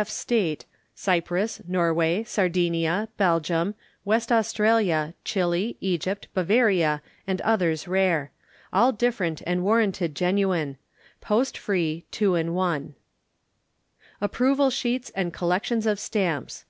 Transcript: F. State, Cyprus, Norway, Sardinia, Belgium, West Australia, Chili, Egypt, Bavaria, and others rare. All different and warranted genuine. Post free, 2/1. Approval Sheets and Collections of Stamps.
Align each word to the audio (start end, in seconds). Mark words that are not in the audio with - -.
F. 0.00 0.08
State, 0.08 0.64
Cyprus, 0.94 1.60
Norway, 1.66 2.22
Sardinia, 2.22 3.08
Belgium, 3.16 3.74
West 4.04 4.30
Australia, 4.30 5.12
Chili, 5.24 5.76
Egypt, 5.80 6.28
Bavaria, 6.34 7.02
and 7.26 7.40
others 7.40 7.88
rare. 7.88 8.30
All 8.72 8.92
different 8.92 9.42
and 9.44 9.64
warranted 9.64 10.14
genuine. 10.14 10.76
Post 11.20 11.58
free, 11.58 12.04
2/1. 12.12 12.92
Approval 14.20 14.70
Sheets 14.70 15.10
and 15.16 15.32
Collections 15.32 15.84
of 15.84 15.98
Stamps. 15.98 16.64